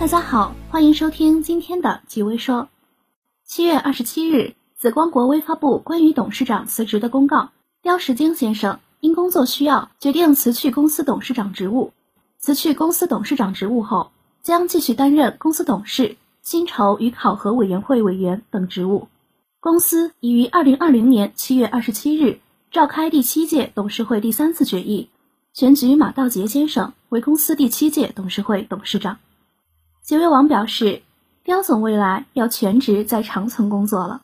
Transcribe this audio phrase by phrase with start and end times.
[0.00, 2.68] 大家好，欢迎收听今天的极微说。
[3.44, 7.50] 七月二十七日，紫光国微发布关于董事长辞职的公告。
[7.82, 11.92] 刁时京先生因工作需要，决定辞去公司董事长职务。
[12.38, 19.08] 辞去公司董事长职务后，将继续担任公司董事、薪酬与考核委员会委员等职务。
[19.58, 22.38] 公司已于二零二零年七月二十七日
[22.70, 25.10] 召开第七届董事会第三次决议，
[25.52, 29.18] 选举马道杰先生为公司第七届董事会董事长。
[30.08, 31.02] 杰威网表示，
[31.44, 34.22] 刁总未来要全职在长存工作了。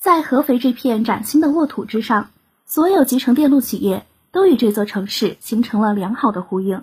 [0.00, 2.30] 在合肥这片崭新的沃土之上，
[2.66, 6.82] 所有集成电路企业都与这座城市形成了良好的呼应。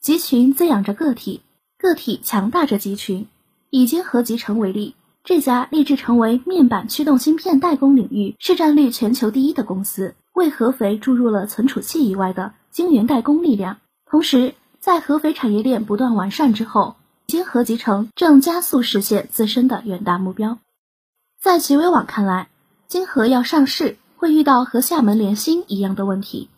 [0.00, 1.42] 集群滋养着个体，
[1.80, 3.26] 个体强大着集群。
[3.70, 13.78] 以晶合集成为例，这家立志成为面板驱动芯片代工领域市占率全球第一的公司，为合肥注入了存储器以外的晶圆代工力量。
[14.08, 16.94] 同时，在合肥产业链不断完善之后，
[17.30, 20.58] 晶合集成正加速实现自身的远大目标。
[21.40, 22.48] 在极微网看来，
[22.88, 26.50] 晶合要上市会遇到和厦门联鑫一样的问题。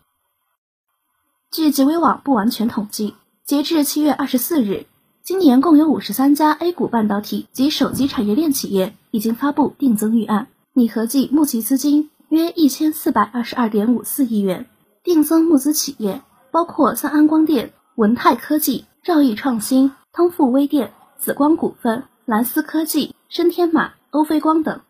[1.51, 3.13] 据极微网不完全统计，
[3.45, 4.87] 截至七月二十四日，
[5.21, 14.65] 今年共有五十三家 A 股半导体及手机产业链企业已经发布定增预案，拟合计募集资金约一千四百二十二点五四亿元。
[15.03, 19.91] 定增募资企业包括三安光电、文泰科技、兆易创新。
[20.15, 24.81] 通富微电、紫光股份、蓝思科技、深天马、欧菲光等，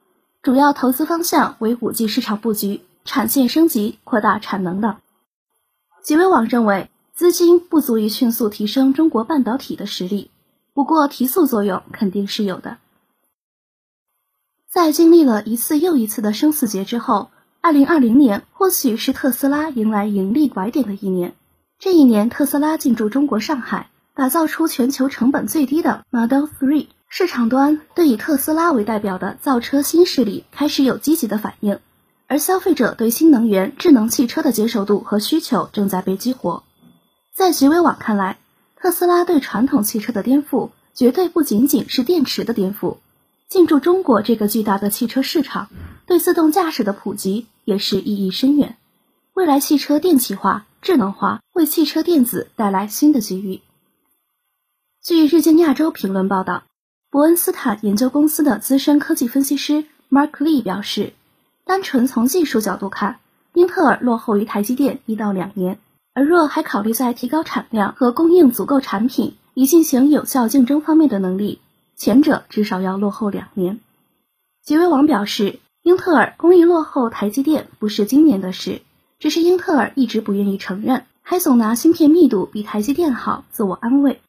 [0.41, 4.97] 主要投资方向为五 G 市场布局、产线升级、扩大产能等。
[6.03, 10.29] 极微网认为，资金不足以迅速提升中国半导体的实力，
[10.73, 12.75] 不过提速作用肯定是有的。
[14.69, 17.29] 在经历了一次又一次的生死劫之后，
[17.61, 21.33] 二零二零年或许是特斯拉迎来盈利拐点的一年。
[21.79, 23.89] 这一年，特斯拉进驻中国上海。
[24.15, 31.79] 打造出全球成本最低的 Model 3，市场端对以特斯拉为代表的造车新势力开始有积极的反应，
[32.27, 36.61] 而消费者对新能源智能汽车的接受度和需求正在被激活。
[37.33, 38.37] 在极微网看来，
[38.75, 42.97] 特斯拉对传统汽车的颠覆绝对不仅仅是电池的颠覆，
[43.49, 45.69] 进驻中国这个巨大的汽车市场，
[46.05, 48.77] 对自动驾驶的普及也是意义深远。
[49.33, 53.61] 未来汽车电气化、智能化，为汽车电子带来新的机遇。
[55.05, 56.63] 据日经亚洲评论报道，
[57.11, 61.11] 伯恩斯坦研究公司的资深科技分析师 Mark Lee 表示，
[61.65, 63.19] 单纯从技术角度看，
[63.53, 65.77] 英特尔落后于台积电一到两年，
[66.13, 71.59] 而若还考虑在提高产量和供应足够产品以进行有效竞争方面的能力，
[71.97, 73.81] 前者至少要落后两年。
[74.63, 78.81] 极微网表示，英特尔工艺落后台积电不是今年的事，
[79.19, 84.21] 只是英特尔一直不愿意承认，还总拿芯片密度比台积电好自我安慰。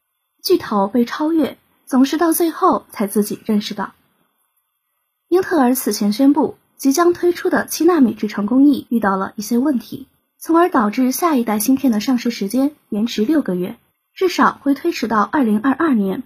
[0.45, 1.57] 巨头被超越，
[1.87, 3.93] 总是到最后才自己认识到。
[5.27, 10.07] 英特尔此前宣布，即将推出的七纳米制程工艺遇到了一些问题，
[10.37, 13.75] 从而导致下一代芯片的上市时间延迟六个月，
[14.13, 16.21] 至少会推迟到二零二二年。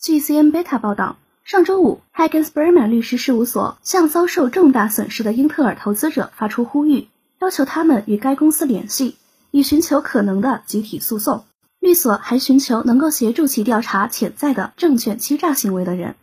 [0.00, 7.08] 据 CN Beta 报道，上周五，Hagen Sperman 律师事务所向遭受重大损失的英特尔投资者发出呼吁，
[7.40, 9.16] 要求他们与该公司联系，
[9.50, 11.44] 以寻求可能的集体诉讼。
[11.84, 16.14] 律所还寻求能够协助其调查潜在的证券欺诈行为的人。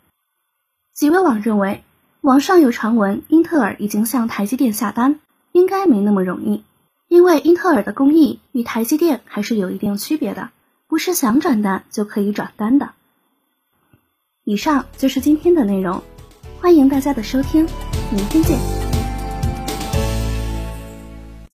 [0.92, 1.84] 极微网认为，
[2.22, 5.20] 网上有传闻英特尔已经向台积电下单，
[5.52, 6.64] 应该没那么容易，
[7.08, 10.50] 因为英特尔的工艺与台积电还是有一定区别的，
[10.88, 12.94] 不是想转单就可以转单的。
[14.44, 16.02] 以上就是今天的内容，
[16.60, 17.68] 欢迎大家的收听，
[18.12, 18.81] 明天见。